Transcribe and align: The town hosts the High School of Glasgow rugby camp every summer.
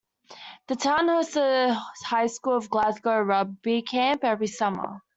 The 0.65 0.75
town 0.75 1.09
hosts 1.09 1.35
the 1.35 1.79
High 2.07 2.25
School 2.25 2.57
of 2.57 2.71
Glasgow 2.71 3.19
rugby 3.21 3.83
camp 3.83 4.23
every 4.23 4.47
summer. 4.47 5.03